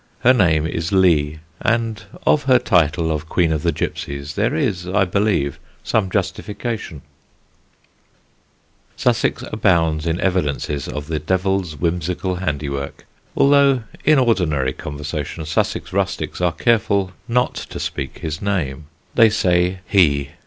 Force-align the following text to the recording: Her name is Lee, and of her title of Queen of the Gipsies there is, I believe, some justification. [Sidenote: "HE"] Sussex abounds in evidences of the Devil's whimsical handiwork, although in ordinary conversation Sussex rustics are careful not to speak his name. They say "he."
Her 0.21 0.33
name 0.33 0.65
is 0.65 0.91
Lee, 0.91 1.41
and 1.61 2.01
of 2.25 2.45
her 2.45 2.57
title 2.57 3.11
of 3.11 3.29
Queen 3.29 3.51
of 3.53 3.61
the 3.61 3.71
Gipsies 3.71 4.33
there 4.33 4.55
is, 4.55 4.87
I 4.87 5.05
believe, 5.05 5.59
some 5.83 6.09
justification. 6.09 7.03
[Sidenote: 8.95 8.95
"HE"] 8.97 9.03
Sussex 9.03 9.43
abounds 9.53 10.07
in 10.07 10.19
evidences 10.19 10.87
of 10.87 11.05
the 11.05 11.19
Devil's 11.19 11.75
whimsical 11.75 12.37
handiwork, 12.37 13.05
although 13.37 13.83
in 14.03 14.17
ordinary 14.17 14.73
conversation 14.73 15.45
Sussex 15.45 15.93
rustics 15.93 16.41
are 16.41 16.51
careful 16.51 17.11
not 17.27 17.53
to 17.53 17.79
speak 17.79 18.17
his 18.21 18.41
name. 18.41 18.85
They 19.13 19.29
say 19.29 19.81
"he." 19.85 20.31